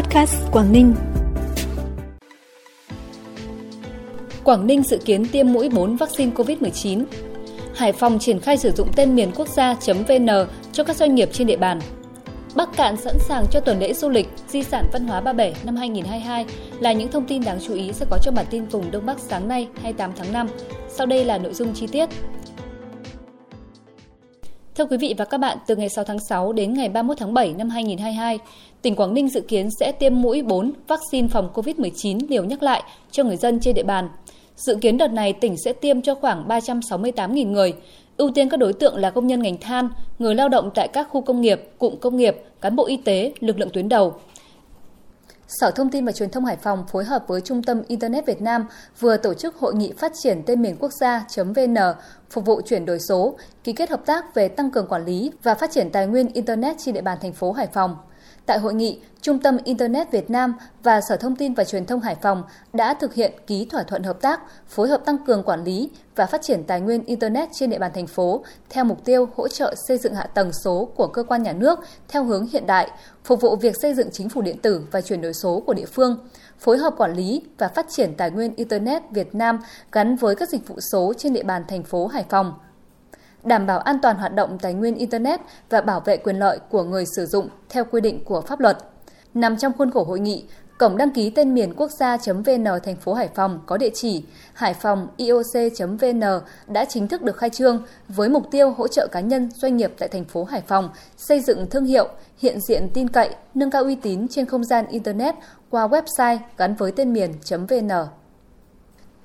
Podcast 0.00 0.34
Quảng 0.52 0.72
Ninh. 0.72 0.94
Quảng 4.44 4.66
Ninh 4.66 4.82
dự 4.82 4.98
kiến 4.98 5.26
tiêm 5.32 5.52
mũi 5.52 5.68
4 5.68 5.96
vaccine 5.96 6.32
COVID-19. 6.32 7.04
Hải 7.74 7.92
Phòng 7.92 8.18
triển 8.18 8.40
khai 8.40 8.56
sử 8.56 8.70
dụng 8.70 8.88
tên 8.96 9.14
miền 9.14 9.30
quốc 9.36 9.48
gia.vn 9.48 10.26
cho 10.72 10.84
các 10.84 10.96
doanh 10.96 11.14
nghiệp 11.14 11.28
trên 11.32 11.46
địa 11.46 11.56
bàn. 11.56 11.80
Bắc 12.54 12.76
Cạn 12.76 12.96
sẵn 12.96 13.18
sàng 13.18 13.44
cho 13.50 13.60
tuần 13.60 13.78
lễ 13.80 13.92
du 13.92 14.08
lịch 14.08 14.28
Di 14.48 14.62
sản 14.62 14.84
văn 14.92 15.06
hóa 15.06 15.20
Ba 15.20 15.32
Bể 15.32 15.52
năm 15.64 15.76
2022 15.76 16.46
là 16.80 16.92
những 16.92 17.10
thông 17.10 17.26
tin 17.26 17.44
đáng 17.44 17.58
chú 17.66 17.74
ý 17.74 17.92
sẽ 17.92 18.06
có 18.10 18.18
trong 18.22 18.34
bản 18.34 18.46
tin 18.50 18.64
vùng 18.64 18.90
Đông 18.90 19.06
Bắc 19.06 19.18
sáng 19.18 19.48
nay 19.48 19.68
28 19.74 20.12
tháng 20.16 20.32
5. 20.32 20.48
Sau 20.88 21.06
đây 21.06 21.24
là 21.24 21.38
nội 21.38 21.54
dung 21.54 21.74
chi 21.74 21.86
tiết. 21.86 22.08
Thưa 24.80 24.86
quý 24.86 24.96
vị 24.96 25.14
và 25.18 25.24
các 25.24 25.38
bạn, 25.38 25.58
từ 25.66 25.76
ngày 25.76 25.88
6 25.88 26.04
tháng 26.04 26.18
6 26.28 26.52
đến 26.52 26.74
ngày 26.74 26.88
31 26.88 27.18
tháng 27.18 27.34
7 27.34 27.54
năm 27.58 27.68
2022, 27.68 28.38
tỉnh 28.82 28.96
Quảng 28.96 29.14
Ninh 29.14 29.28
dự 29.28 29.40
kiến 29.40 29.68
sẽ 29.80 29.92
tiêm 29.92 30.22
mũi 30.22 30.42
4 30.42 30.72
vaccine 30.88 31.28
phòng 31.28 31.50
COVID-19 31.54 32.20
liều 32.28 32.44
nhắc 32.44 32.62
lại 32.62 32.82
cho 33.10 33.24
người 33.24 33.36
dân 33.36 33.60
trên 33.60 33.74
địa 33.74 33.82
bàn. 33.82 34.08
Dự 34.56 34.74
kiến 34.80 34.98
đợt 34.98 35.12
này 35.12 35.32
tỉnh 35.32 35.56
sẽ 35.64 35.72
tiêm 35.72 36.02
cho 36.02 36.14
khoảng 36.14 36.48
368.000 36.48 37.50
người, 37.50 37.74
ưu 38.16 38.30
tiên 38.30 38.48
các 38.48 38.56
đối 38.56 38.72
tượng 38.72 38.96
là 38.96 39.10
công 39.10 39.26
nhân 39.26 39.42
ngành 39.42 39.56
than, 39.60 39.88
người 40.18 40.34
lao 40.34 40.48
động 40.48 40.70
tại 40.74 40.88
các 40.88 41.08
khu 41.10 41.20
công 41.20 41.40
nghiệp, 41.40 41.70
cụm 41.78 41.96
công 41.96 42.16
nghiệp, 42.16 42.36
cán 42.60 42.76
bộ 42.76 42.86
y 42.86 42.96
tế, 42.96 43.32
lực 43.40 43.58
lượng 43.58 43.70
tuyến 43.72 43.88
đầu. 43.88 44.14
Sở 45.58 45.70
Thông 45.70 45.90
tin 45.90 46.04
và 46.04 46.12
Truyền 46.12 46.30
thông 46.30 46.44
Hải 46.44 46.56
Phòng 46.56 46.86
phối 46.88 47.04
hợp 47.04 47.24
với 47.28 47.40
Trung 47.40 47.62
tâm 47.62 47.82
Internet 47.88 48.26
Việt 48.26 48.42
Nam 48.42 48.66
vừa 49.00 49.16
tổ 49.16 49.34
chức 49.34 49.56
hội 49.56 49.74
nghị 49.74 49.92
phát 49.98 50.12
triển 50.22 50.42
tên 50.46 50.62
miền 50.62 50.76
quốc 50.80 50.92
gia.vn 51.00 51.74
phục 52.30 52.44
vụ 52.46 52.60
chuyển 52.60 52.86
đổi 52.86 52.98
số, 53.00 53.36
ký 53.64 53.72
kết 53.72 53.90
hợp 53.90 54.06
tác 54.06 54.34
về 54.34 54.48
tăng 54.48 54.70
cường 54.70 54.86
quản 54.86 55.04
lý 55.04 55.32
và 55.42 55.54
phát 55.54 55.70
triển 55.70 55.90
tài 55.90 56.06
nguyên 56.06 56.28
Internet 56.32 56.76
trên 56.78 56.94
địa 56.94 57.00
bàn 57.00 57.18
thành 57.22 57.32
phố 57.32 57.52
Hải 57.52 57.66
Phòng. 57.66 57.96
Tại 58.50 58.58
hội 58.58 58.74
nghị, 58.74 58.98
Trung 59.20 59.38
tâm 59.38 59.58
Internet 59.64 60.10
Việt 60.10 60.30
Nam 60.30 60.54
và 60.82 61.00
Sở 61.00 61.16
Thông 61.16 61.36
tin 61.36 61.54
và 61.54 61.64
Truyền 61.64 61.86
thông 61.86 62.00
Hải 62.00 62.14
Phòng 62.14 62.42
đã 62.72 62.94
thực 62.94 63.14
hiện 63.14 63.32
ký 63.46 63.64
thỏa 63.64 63.82
thuận 63.82 64.02
hợp 64.02 64.20
tác, 64.20 64.40
phối 64.68 64.88
hợp 64.88 65.04
tăng 65.04 65.18
cường 65.26 65.42
quản 65.42 65.64
lý 65.64 65.90
và 66.16 66.26
phát 66.26 66.42
triển 66.42 66.64
tài 66.64 66.80
nguyên 66.80 67.04
Internet 67.04 67.48
trên 67.52 67.70
địa 67.70 67.78
bàn 67.78 67.90
thành 67.94 68.06
phố 68.06 68.44
theo 68.70 68.84
mục 68.84 69.04
tiêu 69.04 69.28
hỗ 69.36 69.48
trợ 69.48 69.74
xây 69.88 69.98
dựng 69.98 70.14
hạ 70.14 70.26
tầng 70.34 70.52
số 70.52 70.88
của 70.96 71.06
cơ 71.06 71.22
quan 71.22 71.42
nhà 71.42 71.52
nước 71.52 71.78
theo 72.08 72.24
hướng 72.24 72.46
hiện 72.46 72.66
đại, 72.66 72.90
phục 73.24 73.40
vụ 73.40 73.56
việc 73.56 73.76
xây 73.82 73.94
dựng 73.94 74.08
chính 74.12 74.28
phủ 74.28 74.42
điện 74.42 74.58
tử 74.58 74.82
và 74.90 75.00
chuyển 75.00 75.20
đổi 75.20 75.34
số 75.34 75.62
của 75.66 75.74
địa 75.74 75.86
phương, 75.86 76.18
phối 76.58 76.78
hợp 76.78 76.94
quản 76.96 77.14
lý 77.14 77.42
và 77.58 77.68
phát 77.68 77.86
triển 77.90 78.14
tài 78.14 78.30
nguyên 78.30 78.54
Internet 78.56 79.02
Việt 79.10 79.34
Nam 79.34 79.58
gắn 79.92 80.16
với 80.16 80.34
các 80.34 80.48
dịch 80.48 80.68
vụ 80.68 80.76
số 80.92 81.12
trên 81.18 81.32
địa 81.32 81.42
bàn 81.42 81.62
thành 81.68 81.82
phố 81.82 82.06
Hải 82.06 82.24
Phòng– 82.28 82.54
đảm 83.44 83.66
bảo 83.66 83.78
an 83.78 83.98
toàn 84.02 84.16
hoạt 84.16 84.34
động 84.34 84.58
tài 84.58 84.74
nguyên 84.74 84.94
Internet 84.94 85.40
và 85.70 85.80
bảo 85.80 86.00
vệ 86.00 86.16
quyền 86.16 86.38
lợi 86.38 86.58
của 86.70 86.82
người 86.82 87.04
sử 87.16 87.26
dụng 87.26 87.48
theo 87.68 87.84
quy 87.90 88.00
định 88.00 88.24
của 88.24 88.40
pháp 88.40 88.60
luật. 88.60 88.78
Nằm 89.34 89.56
trong 89.56 89.72
khuôn 89.78 89.90
khổ 89.90 90.04
hội 90.04 90.20
nghị, 90.20 90.44
Cổng 90.80 90.96
đăng 90.96 91.10
ký 91.10 91.30
tên 91.30 91.54
miền 91.54 91.74
quốc 91.76 91.90
gia.vn 91.90 92.64
thành 92.82 92.96
phố 92.96 93.14
Hải 93.14 93.28
Phòng 93.34 93.60
có 93.66 93.76
địa 93.76 93.90
chỉ 93.94 94.24
hải 94.52 94.74
phòng 94.74 95.08
ioc.vn 95.16 96.20
đã 96.66 96.84
chính 96.84 97.08
thức 97.08 97.22
được 97.22 97.36
khai 97.36 97.50
trương 97.50 97.82
với 98.08 98.28
mục 98.28 98.42
tiêu 98.50 98.70
hỗ 98.70 98.88
trợ 98.88 99.06
cá 99.06 99.20
nhân 99.20 99.48
doanh 99.54 99.76
nghiệp 99.76 99.92
tại 99.98 100.08
thành 100.08 100.24
phố 100.24 100.44
Hải 100.44 100.62
Phòng 100.66 100.90
xây 101.16 101.40
dựng 101.40 101.66
thương 101.70 101.84
hiệu, 101.84 102.08
hiện 102.38 102.60
diện 102.60 102.88
tin 102.94 103.08
cậy, 103.08 103.34
nâng 103.54 103.70
cao 103.70 103.84
uy 103.84 103.94
tín 103.94 104.28
trên 104.28 104.46
không 104.46 104.64
gian 104.64 104.86
Internet 104.86 105.34
qua 105.70 105.88
website 105.88 106.38
gắn 106.56 106.74
với 106.74 106.92
tên 106.92 107.12
miền.vn. 107.12 107.90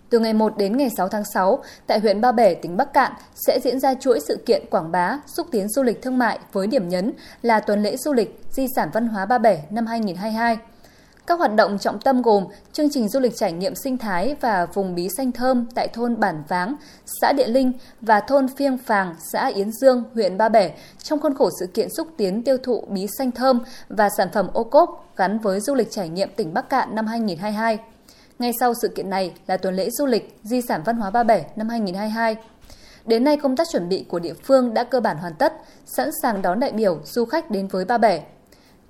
Từ 0.10 0.20
ngày 0.20 0.34
1 0.34 0.58
đến 0.58 0.78
ngày 0.78 0.90
6 0.98 1.10
tháng 1.10 1.24
6, 1.34 1.64
tại 1.88 2.00
huyện 2.00 2.22
Ba 2.22 2.32
Bể, 2.32 2.54
tỉnh 2.54 2.78
Bắc 2.78 2.94
Cạn 2.94 3.12
sẽ 3.36 3.60
diễn 3.64 3.80
ra 3.80 3.94
chuỗi 3.94 4.20
sự 4.20 4.38
kiện 4.46 4.66
quảng 4.70 4.92
bá, 4.92 5.20
xúc 5.28 5.48
tiến 5.52 5.70
du 5.70 5.84
lịch 5.84 6.02
thương 6.02 6.18
mại 6.18 6.40
với 6.52 6.68
điểm 6.68 6.90
nhấn 6.90 7.12
là 7.42 7.60
tuần 7.60 7.84
lễ 7.84 7.98
du 7.98 8.14
lịch 8.14 8.40
Di 8.52 8.68
sản 8.76 8.90
văn 8.94 9.08
hóa 9.08 9.26
Ba 9.26 9.38
Bể 9.38 9.60
năm 9.70 9.86
2022. 9.86 10.58
Các 11.28 11.40
hoạt 11.40 11.56
động 11.56 11.78
trọng 11.78 12.00
tâm 12.00 12.22
gồm 12.22 12.46
chương 12.74 12.90
trình 12.92 13.10
du 13.10 13.20
lịch 13.20 13.36
trải 13.36 13.52
nghiệm 13.52 13.76
sinh 13.76 13.98
thái 13.98 14.36
và 14.42 14.66
vùng 14.66 14.96
bí 14.96 15.10
xanh 15.18 15.32
thơm 15.32 15.66
tại 15.76 15.88
thôn 15.88 16.20
Bản 16.20 16.44
Váng, 16.48 16.76
xã 17.22 17.34
Địa 17.34 17.48
Linh 17.48 17.72
và 18.02 18.20
thôn 18.20 18.48
Phiêng 18.48 18.78
Phàng, 18.78 19.16
xã 19.32 19.48
Yến 19.48 19.72
Dương, 19.72 20.04
huyện 20.14 20.38
Ba 20.38 20.50
Bể 20.50 20.72
trong 21.04 21.20
khuôn 21.20 21.36
khổ 21.36 21.50
sự 21.60 21.68
kiện 21.74 21.88
xúc 21.98 22.08
tiến 22.18 22.44
tiêu 22.44 22.58
thụ 22.58 22.84
bí 22.90 23.08
xanh 23.18 23.32
thơm 23.32 23.60
và 23.90 24.10
sản 24.18 24.28
phẩm 24.34 24.50
ô 24.54 24.64
cốp 24.64 25.14
gắn 25.16 25.40
với 25.40 25.60
du 25.60 25.76
lịch 25.76 25.92
trải 25.92 26.10
nghiệm 26.10 26.30
tỉnh 26.36 26.54
Bắc 26.54 26.70
Cạn 26.70 26.96
năm 26.96 27.08
2022. 27.08 27.80
Ngay 28.40 28.52
sau 28.60 28.74
sự 28.82 28.88
kiện 28.88 29.10
này 29.10 29.34
là 29.48 29.58
tuần 29.58 29.76
lễ 29.76 29.90
du 29.90 30.06
lịch 30.06 30.40
Di 30.44 30.62
sản 30.62 30.82
văn 30.86 30.98
hóa 30.98 31.10
Ba 31.10 31.24
Bể 31.24 31.44
năm 31.56 31.70
2022. 31.70 32.36
Đến 33.06 33.24
nay 33.24 33.38
công 33.38 33.56
tác 33.56 33.68
chuẩn 33.72 33.90
bị 33.90 34.06
của 34.10 34.20
địa 34.20 34.34
phương 34.34 34.74
đã 34.74 34.84
cơ 34.84 35.00
bản 35.00 35.18
hoàn 35.18 35.34
tất, 35.34 35.54
sẵn 35.86 36.10
sàng 36.22 36.42
đón 36.42 36.60
đại 36.60 36.72
biểu, 36.72 37.00
du 37.04 37.26
khách 37.26 37.52
đến 37.52 37.68
với 37.68 37.86
Ba 37.86 37.98
Bể. 37.98 38.22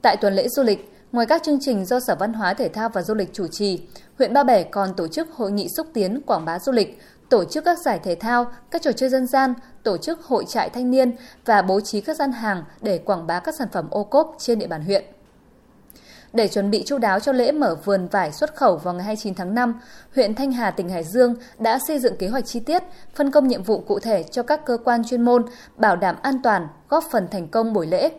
Tại 0.02 0.18
tuần 0.18 0.34
lễ 0.34 0.48
du 0.48 0.64
lịch, 0.64 0.92
ngoài 1.12 1.28
các 1.28 1.44
chương 1.44 1.58
trình 1.62 1.86
do 1.86 2.00
Sở 2.00 2.16
Văn 2.16 2.34
hóa 2.34 2.54
Thể 2.54 2.70
thao 2.70 2.90
và 2.90 3.02
Du 3.02 3.14
lịch 3.14 3.34
chủ 3.34 3.48
trì, 3.48 3.88
huyện 4.18 4.34
Ba 4.34 4.44
Bể 4.44 4.64
còn 4.64 4.94
tổ 4.94 5.08
chức 5.08 5.32
hội 5.32 5.52
nghị 5.52 5.68
xúc 5.78 5.88
tiến 5.94 6.22
quảng 6.26 6.46
bá 6.46 6.60
du 6.60 6.72
lịch, 6.72 7.00
tổ 7.30 7.46
chức 7.46 7.66
các 7.66 7.78
giải 7.86 8.00
thể 8.04 8.16
thao, 8.16 8.52
các 8.72 8.82
trò 8.82 8.92
chơi 8.92 9.10
dân 9.10 9.28
gian, 9.28 9.54
tổ 9.84 9.98
chức 9.98 10.22
hội 10.22 10.46
trại 10.48 10.70
thanh 10.70 10.92
niên 10.92 11.16
và 11.46 11.62
bố 11.62 11.80
trí 11.80 12.02
các 12.02 12.18
gian 12.18 12.32
hàng 12.32 12.64
để 12.82 12.98
quảng 12.98 13.28
bá 13.28 13.40
các 13.40 13.56
sản 13.60 13.68
phẩm 13.72 13.88
ô 13.90 14.04
cốp 14.04 14.36
trên 14.40 14.60
địa 14.60 14.68
bàn 14.68 14.82
huyện. 14.82 15.06
Để 16.36 16.48
chuẩn 16.48 16.72
bị 16.72 16.84
chu 16.86 16.98
đáo 16.98 17.20
cho 17.20 17.32
lễ 17.32 17.52
mở 17.52 17.76
vườn 17.86 18.08
vải 18.08 18.32
xuất 18.32 18.56
khẩu 18.56 18.78
vào 18.78 18.94
ngày 18.94 19.04
29 19.04 19.34
tháng 19.34 19.56
5, 19.56 19.80
huyện 20.16 20.36
Thanh 20.36 20.52
Hà, 20.52 20.72
tỉnh 20.72 20.90
Hải 20.90 21.04
Dương 21.04 21.36
đã 21.60 21.80
xây 21.88 22.00
dựng 22.00 22.16
kế 22.18 22.28
hoạch 22.28 22.46
chi 22.46 22.60
tiết, 22.60 22.84
phân 23.16 23.32
công 23.32 23.48
nhiệm 23.48 23.64
vụ 23.64 23.80
cụ 23.80 24.00
thể 24.00 24.24
cho 24.24 24.44
các 24.44 24.66
cơ 24.66 24.78
quan 24.84 25.04
chuyên 25.04 25.22
môn, 25.22 25.46
bảo 25.78 25.96
đảm 25.96 26.16
an 26.22 26.42
toàn, 26.44 26.68
góp 26.90 27.04
phần 27.12 27.28
thành 27.32 27.48
công 27.48 27.74
buổi 27.74 27.88
lễ. 27.88 28.12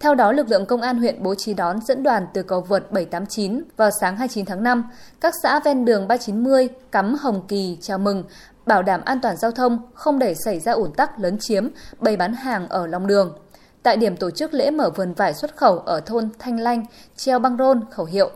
Theo 0.00 0.14
đó, 0.14 0.32
lực 0.32 0.48
lượng 0.48 0.66
công 0.66 0.82
an 0.82 0.98
huyện 0.98 1.22
bố 1.22 1.34
trí 1.34 1.54
đón 1.54 1.80
dẫn 1.86 2.02
đoàn 2.02 2.26
từ 2.34 2.42
cầu 2.42 2.60
vượt 2.60 2.92
789 2.92 3.62
vào 3.76 3.90
sáng 4.00 4.16
29 4.16 4.44
tháng 4.44 4.62
5, 4.62 4.84
các 5.20 5.34
xã 5.42 5.60
ven 5.60 5.84
đường 5.84 6.08
390, 6.08 6.68
Cắm 6.92 7.14
Hồng 7.14 7.42
Kỳ 7.48 7.78
chào 7.80 7.98
mừng, 7.98 8.24
bảo 8.66 8.82
đảm 8.82 9.00
an 9.04 9.20
toàn 9.20 9.36
giao 9.36 9.50
thông, 9.50 9.78
không 9.94 10.18
để 10.18 10.34
xảy 10.44 10.60
ra 10.60 10.72
ủn 10.72 10.92
tắc 10.92 11.18
lớn 11.18 11.36
chiếm, 11.40 11.68
bày 11.98 12.16
bán 12.16 12.32
hàng 12.32 12.68
ở 12.68 12.86
lòng 12.86 13.06
đường 13.06 13.38
tại 13.82 13.96
điểm 13.96 14.16
tổ 14.16 14.30
chức 14.30 14.54
lễ 14.54 14.70
mở 14.70 14.90
vườn 14.90 15.12
vải 15.12 15.34
xuất 15.34 15.56
khẩu 15.56 15.78
ở 15.78 16.00
thôn 16.00 16.28
Thanh 16.38 16.60
Lanh, 16.60 16.84
treo 17.16 17.38
băng 17.38 17.56
rôn 17.56 17.80
khẩu 17.90 18.06
hiệu. 18.06 18.30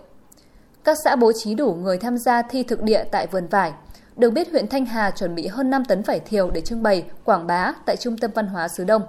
Các 0.85 0.97
xã 1.05 1.17
bố 1.17 1.33
trí 1.33 1.55
đủ 1.55 1.75
người 1.75 1.99
tham 1.99 2.19
gia 2.19 2.43
thi 2.43 2.63
thực 2.63 2.83
địa 2.83 3.05
tại 3.11 3.27
vườn 3.27 3.47
vải. 3.47 3.73
Được 4.17 4.31
biết 4.31 4.51
huyện 4.51 4.69
Thanh 4.69 4.87
Hà 4.87 5.11
chuẩn 5.11 5.35
bị 5.35 5.47
hơn 5.47 5.71
5 5.71 5.85
tấn 5.85 6.03
vải 6.03 6.21
thiều 6.21 6.51
để 6.51 6.61
trưng 6.61 6.83
bày, 6.83 7.05
quảng 7.25 7.47
bá 7.47 7.73
tại 7.87 7.97
Trung 7.97 8.19
tâm 8.19 8.31
Văn 8.35 8.47
hóa 8.47 8.69
xứ 8.69 8.85
Đông. 8.85 9.03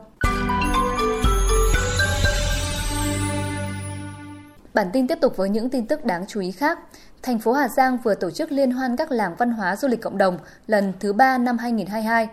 Bản 4.74 4.88
tin 4.94 5.08
tiếp 5.08 5.18
tục 5.22 5.38
với 5.38 5.50
những 5.50 5.70
tin 5.70 5.88
tức 5.88 6.06
đáng 6.06 6.26
chú 6.28 6.40
ý 6.40 6.52
khác. 6.52 6.80
Thành 7.22 7.40
phố 7.40 7.52
Hà 7.52 7.68
Giang 7.68 7.98
vừa 8.04 8.16
tổ 8.16 8.32
chức 8.32 8.52
liên 8.52 8.72
hoan 8.72 8.96
các 8.96 9.12
làng 9.12 9.36
văn 9.38 9.52
hóa 9.52 9.76
du 9.76 9.88
lịch 9.88 10.02
cộng 10.02 10.18
đồng 10.18 10.38
lần 10.68 10.94
thứ 11.00 11.14
3 11.14 11.38
năm 11.38 11.58
2022. 11.58 12.28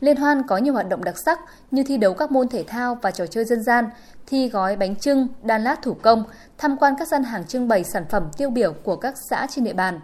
Liên 0.00 0.16
hoan 0.16 0.42
có 0.46 0.56
nhiều 0.56 0.74
hoạt 0.74 0.88
động 0.88 1.04
đặc 1.04 1.14
sắc 1.26 1.40
như 1.70 1.82
thi 1.86 1.96
đấu 1.96 2.14
các 2.14 2.32
môn 2.32 2.48
thể 2.48 2.64
thao 2.66 2.98
và 3.02 3.10
trò 3.10 3.26
chơi 3.26 3.44
dân 3.44 3.62
gian, 3.62 3.84
thi 4.26 4.48
gói 4.48 4.76
bánh 4.76 4.96
trưng, 4.96 5.28
đan 5.42 5.64
lát 5.64 5.82
thủ 5.82 5.94
công, 6.02 6.24
tham 6.58 6.76
quan 6.76 6.94
các 6.98 7.08
gian 7.08 7.22
hàng 7.22 7.46
trưng 7.46 7.68
bày 7.68 7.84
sản 7.84 8.04
phẩm 8.10 8.28
tiêu 8.36 8.50
biểu 8.50 8.72
của 8.72 8.96
các 8.96 9.14
xã 9.30 9.46
trên 9.50 9.64
địa 9.64 9.72
bàn. 9.72 10.00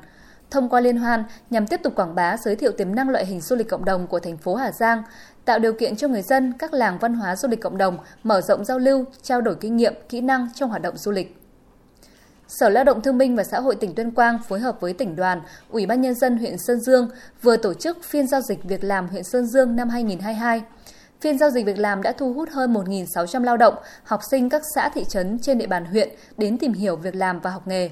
Thông 0.50 0.68
qua 0.68 0.80
liên 0.80 0.96
hoan 0.96 1.24
nhằm 1.50 1.66
tiếp 1.66 1.80
tục 1.82 1.96
quảng 1.96 2.14
bá 2.14 2.36
giới 2.36 2.56
thiệu 2.56 2.72
tiềm 2.72 2.94
năng 2.94 3.08
loại 3.08 3.26
hình 3.26 3.40
du 3.40 3.56
lịch 3.56 3.68
cộng 3.68 3.84
đồng 3.84 4.06
của 4.06 4.20
thành 4.20 4.36
phố 4.36 4.54
Hà 4.54 4.72
Giang, 4.72 5.02
tạo 5.44 5.58
điều 5.58 5.72
kiện 5.72 5.96
cho 5.96 6.08
người 6.08 6.22
dân 6.22 6.52
các 6.58 6.72
làng 6.72 6.98
văn 6.98 7.14
hóa 7.14 7.36
du 7.36 7.48
lịch 7.48 7.60
cộng 7.60 7.78
đồng 7.78 7.98
mở 8.22 8.40
rộng 8.40 8.64
giao 8.64 8.78
lưu, 8.78 9.04
trao 9.22 9.40
đổi 9.40 9.54
kinh 9.54 9.76
nghiệm, 9.76 9.94
kỹ 10.08 10.20
năng 10.20 10.48
trong 10.54 10.70
hoạt 10.70 10.82
động 10.82 10.96
du 10.96 11.10
lịch. 11.10 11.39
Sở 12.58 12.68
Lao 12.68 12.84
động 12.84 13.02
Thương 13.02 13.18
binh 13.18 13.36
và 13.36 13.44
Xã 13.44 13.60
hội 13.60 13.74
tỉnh 13.74 13.94
Tuyên 13.94 14.10
Quang 14.10 14.38
phối 14.48 14.60
hợp 14.60 14.80
với 14.80 14.92
tỉnh 14.92 15.16
đoàn, 15.16 15.40
Ủy 15.68 15.86
ban 15.86 16.00
nhân 16.00 16.14
dân 16.14 16.38
huyện 16.38 16.58
Sơn 16.58 16.80
Dương 16.80 17.10
vừa 17.42 17.56
tổ 17.56 17.74
chức 17.74 18.04
phiên 18.04 18.26
giao 18.26 18.40
dịch 18.40 18.64
việc 18.64 18.84
làm 18.84 19.08
huyện 19.08 19.24
Sơn 19.24 19.46
Dương 19.46 19.76
năm 19.76 19.88
2022. 19.88 20.62
Phiên 21.20 21.38
giao 21.38 21.50
dịch 21.50 21.66
việc 21.66 21.78
làm 21.78 22.02
đã 22.02 22.12
thu 22.12 22.32
hút 22.32 22.48
hơn 22.52 22.74
1.600 22.74 23.42
lao 23.42 23.56
động, 23.56 23.74
học 24.04 24.20
sinh 24.30 24.48
các 24.48 24.62
xã 24.74 24.88
thị 24.88 25.04
trấn 25.08 25.38
trên 25.38 25.58
địa 25.58 25.66
bàn 25.66 25.84
huyện 25.84 26.08
đến 26.36 26.58
tìm 26.58 26.72
hiểu 26.72 26.96
việc 26.96 27.14
làm 27.14 27.40
và 27.40 27.50
học 27.50 27.66
nghề. 27.66 27.90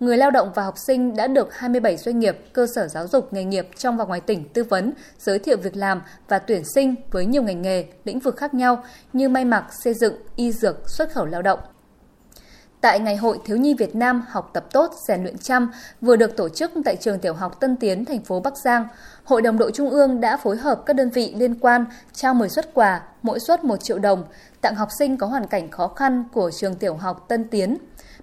Người 0.00 0.16
lao 0.16 0.30
động 0.30 0.52
và 0.54 0.62
học 0.62 0.74
sinh 0.86 1.16
đã 1.16 1.26
được 1.26 1.54
27 1.54 1.96
doanh 1.96 2.18
nghiệp, 2.18 2.38
cơ 2.52 2.66
sở 2.74 2.88
giáo 2.88 3.08
dục 3.08 3.32
nghề 3.32 3.44
nghiệp 3.44 3.68
trong 3.76 3.96
và 3.96 4.04
ngoài 4.04 4.20
tỉnh 4.20 4.48
tư 4.48 4.64
vấn, 4.64 4.92
giới 5.18 5.38
thiệu 5.38 5.56
việc 5.56 5.76
làm 5.76 6.02
và 6.28 6.38
tuyển 6.38 6.62
sinh 6.74 6.94
với 7.10 7.26
nhiều 7.26 7.42
ngành 7.42 7.62
nghề, 7.62 7.84
lĩnh 8.04 8.18
vực 8.18 8.36
khác 8.36 8.54
nhau 8.54 8.84
như 9.12 9.28
may 9.28 9.44
mặc, 9.44 9.64
xây 9.84 9.94
dựng, 9.94 10.14
y 10.36 10.52
dược, 10.52 10.90
xuất 10.90 11.12
khẩu 11.12 11.26
lao 11.26 11.42
động. 11.42 11.58
Tại 12.84 13.00
Ngày 13.00 13.16
hội 13.16 13.38
Thiếu 13.44 13.56
nhi 13.56 13.74
Việt 13.74 13.94
Nam 13.94 14.22
học 14.28 14.50
tập 14.52 14.64
tốt, 14.72 14.92
rèn 15.08 15.22
luyện 15.22 15.38
chăm 15.38 15.70
vừa 16.00 16.16
được 16.16 16.36
tổ 16.36 16.48
chức 16.48 16.70
tại 16.84 16.96
trường 16.96 17.18
tiểu 17.18 17.34
học 17.34 17.60
Tân 17.60 17.76
Tiến, 17.76 18.04
thành 18.04 18.20
phố 18.20 18.40
Bắc 18.40 18.56
Giang, 18.64 18.88
Hội 19.24 19.42
đồng 19.42 19.58
đội 19.58 19.72
Trung 19.72 19.90
ương 19.90 20.20
đã 20.20 20.36
phối 20.36 20.56
hợp 20.56 20.82
các 20.86 20.96
đơn 20.96 21.10
vị 21.10 21.34
liên 21.36 21.54
quan 21.54 21.84
trao 22.12 22.34
10 22.34 22.48
suất 22.48 22.74
quà, 22.74 23.02
mỗi 23.22 23.40
suất 23.40 23.64
1 23.64 23.76
triệu 23.76 23.98
đồng, 23.98 24.24
tặng 24.60 24.74
học 24.74 24.88
sinh 24.98 25.16
có 25.16 25.26
hoàn 25.26 25.46
cảnh 25.46 25.70
khó 25.70 25.88
khăn 25.88 26.24
của 26.32 26.50
trường 26.50 26.74
tiểu 26.74 26.94
học 26.94 27.24
Tân 27.28 27.44
Tiến. 27.44 27.76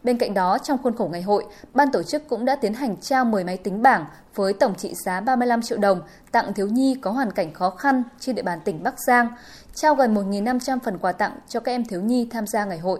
Bên 0.03 0.17
cạnh 0.17 0.33
đó, 0.33 0.57
trong 0.57 0.77
khuôn 0.83 0.97
khổ 0.97 1.09
ngày 1.11 1.21
hội, 1.21 1.45
ban 1.73 1.91
tổ 1.91 2.03
chức 2.03 2.27
cũng 2.29 2.45
đã 2.45 2.55
tiến 2.55 2.73
hành 2.73 2.97
trao 2.97 3.25
10 3.25 3.43
máy 3.43 3.57
tính 3.57 3.81
bảng 3.81 4.05
với 4.35 4.53
tổng 4.53 4.75
trị 4.75 4.93
giá 5.05 5.21
35 5.21 5.61
triệu 5.61 5.77
đồng 5.77 6.01
tặng 6.31 6.53
thiếu 6.53 6.67
nhi 6.67 6.97
có 7.01 7.11
hoàn 7.11 7.31
cảnh 7.31 7.53
khó 7.53 7.69
khăn 7.69 8.03
trên 8.19 8.35
địa 8.35 8.43
bàn 8.43 8.59
tỉnh 8.65 8.83
Bắc 8.83 8.95
Giang, 9.07 9.27
trao 9.73 9.95
gần 9.95 10.15
1.500 10.15 10.79
phần 10.83 10.97
quà 10.97 11.11
tặng 11.11 11.39
cho 11.47 11.59
các 11.59 11.71
em 11.71 11.85
thiếu 11.85 12.01
nhi 12.01 12.27
tham 12.31 12.47
gia 12.47 12.65
ngày 12.65 12.79
hội. 12.79 12.99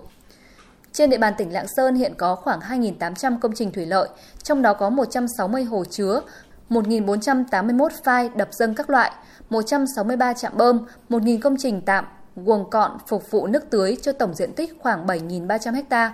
Trên 0.94 1.10
địa 1.10 1.18
bàn 1.18 1.34
tỉnh 1.38 1.54
Lạng 1.54 1.68
Sơn 1.68 1.96
hiện 1.96 2.14
có 2.18 2.36
khoảng 2.36 2.60
2.800 2.60 3.40
công 3.40 3.52
trình 3.56 3.72
thủy 3.72 3.86
lợi, 3.86 4.10
trong 4.44 4.62
đó 4.62 4.74
có 4.74 4.90
160 4.90 5.64
hồ 5.64 5.84
chứa, 5.86 6.22
1.481 6.70 7.90
phai 8.04 8.30
đập 8.36 8.48
dâng 8.52 8.76
các 8.76 8.90
loại, 8.90 9.12
163 9.50 10.34
trạm 10.34 10.58
bơm, 10.58 10.86
1.000 11.10 11.40
công 11.40 11.56
trình 11.60 11.82
tạm, 11.82 12.06
guồng 12.36 12.70
cọn 12.70 12.98
phục 13.08 13.32
vụ 13.32 13.48
nước 13.48 13.70
tưới 13.70 13.98
cho 14.02 14.12
tổng 14.12 14.34
diện 14.34 14.54
tích 14.54 14.74
khoảng 14.80 15.08
7.300 15.08 15.84
ha. 15.90 16.14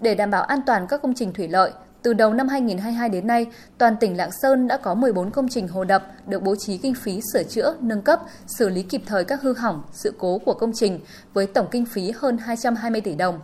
Để 0.00 0.14
đảm 0.14 0.30
bảo 0.30 0.42
an 0.42 0.60
toàn 0.66 0.86
các 0.86 1.02
công 1.02 1.14
trình 1.14 1.32
thủy 1.32 1.48
lợi, 1.48 1.72
từ 2.02 2.12
đầu 2.12 2.34
năm 2.34 2.48
2022 2.48 3.08
đến 3.08 3.26
nay, 3.26 3.46
toàn 3.78 3.96
tỉnh 3.96 4.16
Lạng 4.16 4.30
Sơn 4.42 4.68
đã 4.68 4.76
có 4.76 4.94
14 4.94 5.30
công 5.30 5.48
trình 5.48 5.68
hồ 5.68 5.84
đập 5.84 6.06
được 6.26 6.42
bố 6.42 6.54
trí 6.58 6.78
kinh 6.78 6.94
phí 6.94 7.20
sửa 7.32 7.42
chữa, 7.42 7.74
nâng 7.80 8.02
cấp, 8.02 8.20
xử 8.46 8.68
lý 8.68 8.82
kịp 8.82 9.02
thời 9.06 9.24
các 9.24 9.42
hư 9.42 9.54
hỏng, 9.54 9.82
sự 9.92 10.14
cố 10.18 10.38
của 10.38 10.54
công 10.54 10.72
trình 10.74 11.00
với 11.34 11.46
tổng 11.46 11.66
kinh 11.70 11.86
phí 11.86 12.12
hơn 12.16 12.38
220 12.38 13.00
tỷ 13.00 13.14
đồng. 13.14 13.40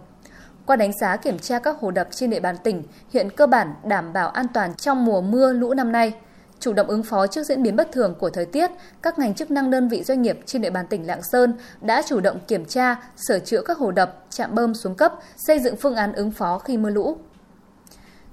Qua 0.68 0.76
đánh 0.76 0.92
giá 0.92 1.16
kiểm 1.16 1.38
tra 1.38 1.58
các 1.58 1.76
hồ 1.80 1.90
đập 1.90 2.08
trên 2.10 2.30
địa 2.30 2.40
bàn 2.40 2.56
tỉnh, 2.64 2.82
hiện 3.10 3.30
cơ 3.30 3.46
bản 3.46 3.74
đảm 3.84 4.12
bảo 4.12 4.28
an 4.28 4.46
toàn 4.54 4.74
trong 4.74 5.04
mùa 5.04 5.20
mưa 5.20 5.52
lũ 5.52 5.74
năm 5.74 5.92
nay. 5.92 6.12
Chủ 6.60 6.72
động 6.72 6.86
ứng 6.86 7.02
phó 7.02 7.26
trước 7.26 7.42
diễn 7.46 7.62
biến 7.62 7.76
bất 7.76 7.92
thường 7.92 8.14
của 8.18 8.30
thời 8.30 8.46
tiết, 8.46 8.70
các 9.02 9.18
ngành 9.18 9.34
chức 9.34 9.50
năng 9.50 9.70
đơn 9.70 9.88
vị 9.88 10.02
doanh 10.02 10.22
nghiệp 10.22 10.40
trên 10.46 10.62
địa 10.62 10.70
bàn 10.70 10.86
tỉnh 10.86 11.06
Lạng 11.06 11.22
Sơn 11.22 11.54
đã 11.80 12.02
chủ 12.06 12.20
động 12.20 12.38
kiểm 12.48 12.64
tra, 12.64 12.96
sửa 13.28 13.38
chữa 13.38 13.62
các 13.62 13.78
hồ 13.78 13.90
đập, 13.90 14.24
trạm 14.30 14.54
bơm 14.54 14.74
xuống 14.74 14.94
cấp, 14.94 15.14
xây 15.36 15.58
dựng 15.58 15.76
phương 15.76 15.96
án 15.96 16.12
ứng 16.12 16.30
phó 16.30 16.58
khi 16.58 16.76
mưa 16.76 16.90
lũ. 16.90 17.16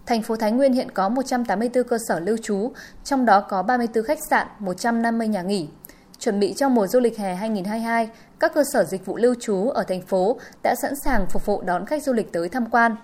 Thành 0.06 0.22
phố 0.22 0.36
Thái 0.36 0.52
Nguyên 0.52 0.74
hiện 0.74 0.92
có 0.92 1.10
184 1.10 1.84
cơ 1.84 1.98
sở 2.08 2.20
lưu 2.20 2.38
trú, 2.38 2.72
trong 3.04 3.26
đó 3.26 3.42
có 3.42 3.64
34 3.64 4.04
khách 4.04 4.20
sạn, 4.30 4.48
150 4.60 5.28
nhà 5.28 5.42
nghỉ. 5.42 5.68
Chuẩn 6.20 6.40
bị 6.40 6.54
cho 6.54 6.70
mùa 6.70 6.88
du 6.88 7.00
lịch 7.00 7.18
hè 7.18 7.36
2022, 7.36 8.10
các 8.40 8.54
cơ 8.54 8.64
sở 8.74 8.84
dịch 8.84 9.06
vụ 9.06 9.18
lưu 9.18 9.36
trú 9.40 9.70
ở 9.70 9.84
thành 9.84 10.02
phố 10.02 10.40
đã 10.64 10.76
sẵn 10.82 10.96
sàng 10.96 11.26
phục 11.30 11.46
vụ 11.46 11.62
đón 11.62 11.86
khách 11.86 12.04
du 12.04 12.14
lịch 12.14 12.32
tới 12.32 12.50
tham 12.50 12.66
quan. 12.70 12.96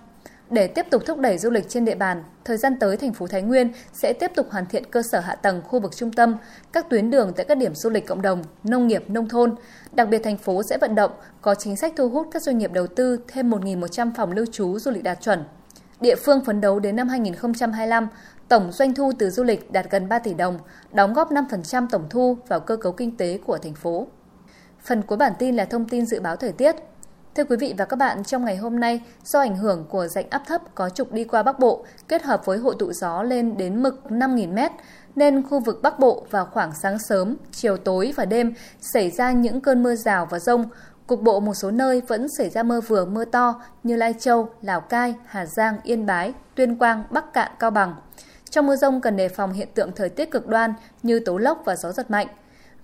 Để 0.50 0.66
tiếp 0.66 0.86
tục 0.90 1.02
thúc 1.06 1.18
đẩy 1.18 1.38
du 1.38 1.50
lịch 1.50 1.68
trên 1.68 1.84
địa 1.84 1.94
bàn, 1.94 2.22
thời 2.44 2.56
gian 2.56 2.78
tới 2.78 2.96
thành 2.96 3.12
phố 3.12 3.26
Thái 3.26 3.42
Nguyên 3.42 3.72
sẽ 3.92 4.12
tiếp 4.12 4.30
tục 4.34 4.46
hoàn 4.50 4.66
thiện 4.66 4.90
cơ 4.90 5.02
sở 5.02 5.20
hạ 5.20 5.34
tầng 5.34 5.62
khu 5.62 5.80
vực 5.80 5.96
trung 5.96 6.12
tâm, 6.12 6.36
các 6.72 6.90
tuyến 6.90 7.10
đường 7.10 7.32
tại 7.36 7.44
các 7.48 7.58
điểm 7.58 7.74
du 7.74 7.90
lịch 7.90 8.06
cộng 8.06 8.22
đồng, 8.22 8.42
nông 8.64 8.86
nghiệp, 8.86 9.04
nông 9.08 9.28
thôn. 9.28 9.54
Đặc 9.92 10.08
biệt 10.08 10.18
thành 10.24 10.36
phố 10.36 10.62
sẽ 10.62 10.78
vận 10.78 10.94
động 10.94 11.12
có 11.40 11.54
chính 11.54 11.76
sách 11.76 11.92
thu 11.96 12.08
hút 12.08 12.26
các 12.32 12.42
doanh 12.42 12.58
nghiệp 12.58 12.72
đầu 12.72 12.86
tư 12.86 13.18
thêm 13.28 13.50
1.100 13.50 14.10
phòng 14.16 14.32
lưu 14.32 14.46
trú 14.52 14.78
du 14.78 14.90
lịch 14.90 15.02
đạt 15.02 15.20
chuẩn. 15.20 15.44
Địa 16.00 16.16
phương 16.16 16.44
phấn 16.44 16.60
đấu 16.60 16.80
đến 16.80 16.96
năm 16.96 17.08
2025, 17.08 18.08
tổng 18.52 18.72
doanh 18.72 18.94
thu 18.94 19.12
từ 19.18 19.30
du 19.30 19.44
lịch 19.44 19.72
đạt 19.72 19.86
gần 19.90 20.08
3 20.08 20.18
tỷ 20.18 20.34
đồng, 20.34 20.58
đóng 20.92 21.12
góp 21.12 21.32
5% 21.32 21.86
tổng 21.90 22.06
thu 22.10 22.36
vào 22.48 22.60
cơ 22.60 22.76
cấu 22.76 22.92
kinh 22.92 23.16
tế 23.16 23.38
của 23.46 23.58
thành 23.58 23.74
phố. 23.74 24.06
Phần 24.80 25.02
cuối 25.02 25.18
bản 25.18 25.32
tin 25.38 25.56
là 25.56 25.64
thông 25.64 25.88
tin 25.88 26.06
dự 26.06 26.20
báo 26.20 26.36
thời 26.36 26.52
tiết. 26.52 26.76
Thưa 27.34 27.44
quý 27.44 27.56
vị 27.56 27.74
và 27.78 27.84
các 27.84 27.96
bạn, 27.96 28.24
trong 28.24 28.44
ngày 28.44 28.56
hôm 28.56 28.80
nay, 28.80 29.00
do 29.24 29.40
ảnh 29.40 29.56
hưởng 29.56 29.84
của 29.88 30.06
rãnh 30.06 30.30
áp 30.30 30.42
thấp 30.46 30.74
có 30.74 30.88
trục 30.88 31.12
đi 31.12 31.24
qua 31.24 31.42
Bắc 31.42 31.58
Bộ, 31.58 31.84
kết 32.08 32.22
hợp 32.22 32.46
với 32.46 32.58
hội 32.58 32.74
tụ 32.78 32.92
gió 32.92 33.22
lên 33.22 33.56
đến 33.56 33.82
mực 33.82 34.02
5.000 34.08 34.52
m, 34.52 34.72
nên 35.16 35.42
khu 35.42 35.60
vực 35.60 35.82
Bắc 35.82 35.98
Bộ 35.98 36.26
vào 36.30 36.46
khoảng 36.52 36.72
sáng 36.82 36.98
sớm, 36.98 37.36
chiều 37.52 37.76
tối 37.76 38.12
và 38.16 38.24
đêm 38.24 38.54
xảy 38.80 39.10
ra 39.10 39.32
những 39.32 39.60
cơn 39.60 39.82
mưa 39.82 39.94
rào 39.94 40.26
và 40.30 40.38
rông. 40.38 40.64
Cục 41.06 41.22
bộ 41.22 41.40
một 41.40 41.54
số 41.54 41.70
nơi 41.70 42.02
vẫn 42.08 42.26
xảy 42.38 42.50
ra 42.50 42.62
mưa 42.62 42.80
vừa 42.80 43.04
mưa 43.04 43.24
to 43.24 43.62
như 43.82 43.96
Lai 43.96 44.14
Châu, 44.18 44.48
Lào 44.62 44.80
Cai, 44.80 45.14
Hà 45.26 45.46
Giang, 45.46 45.76
Yên 45.82 46.06
Bái, 46.06 46.32
Tuyên 46.54 46.76
Quang, 46.76 47.04
Bắc 47.10 47.32
Cạn, 47.32 47.52
Cao 47.58 47.70
Bằng. 47.70 47.94
Trong 48.52 48.66
mưa 48.66 48.76
rông 48.76 49.00
cần 49.00 49.16
đề 49.16 49.28
phòng 49.28 49.52
hiện 49.52 49.68
tượng 49.74 49.92
thời 49.96 50.08
tiết 50.08 50.30
cực 50.30 50.46
đoan 50.46 50.74
như 51.02 51.20
tố 51.20 51.38
lốc 51.38 51.62
và 51.64 51.76
gió 51.76 51.92
giật 51.92 52.10
mạnh. 52.10 52.26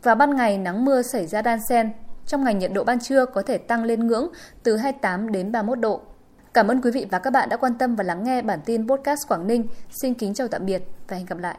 Và 0.03 0.15
ban 0.15 0.37
ngày 0.37 0.59
nắng 0.59 0.85
mưa 0.85 1.03
xảy 1.03 1.26
ra 1.26 1.43
đan 1.43 1.59
xen, 1.69 1.93
trong 2.26 2.44
ngày 2.44 2.55
nhiệt 2.55 2.73
độ 2.75 2.85
ban 2.85 3.00
trưa 3.00 3.26
có 3.26 3.43
thể 3.43 3.59
tăng 3.59 3.85
lên 3.85 4.06
ngưỡng 4.06 4.29
từ 4.62 4.76
28 4.76 5.32
đến 5.32 5.53
31 5.53 5.81
độ. 5.81 6.00
Cảm 6.55 6.69
ơn 6.69 6.81
quý 6.81 6.91
vị 6.91 7.06
và 7.11 7.19
các 7.19 7.31
bạn 7.31 7.49
đã 7.49 7.56
quan 7.56 7.79
tâm 7.79 7.97
và 7.97 8.05
lắng 8.05 8.25
nghe 8.25 8.43
bản 8.43 8.61
tin 8.65 8.88
podcast 8.88 9.29
Quảng 9.29 9.47
Ninh. 9.47 9.69
Xin 9.91 10.15
kính 10.15 10.35
chào 10.35 10.49
tạm 10.49 10.67
biệt 10.67 10.82
và 11.09 11.17
hẹn 11.17 11.26
gặp 11.26 11.38
lại. 11.38 11.56